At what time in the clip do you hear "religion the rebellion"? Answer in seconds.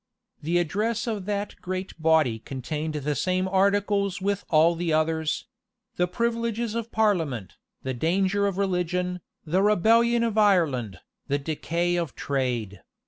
8.57-10.23